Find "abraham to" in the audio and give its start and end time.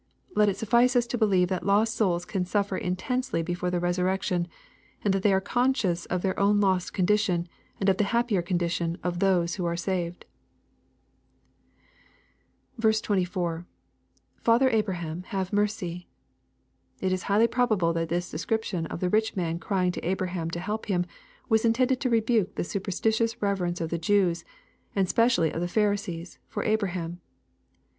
20.03-20.59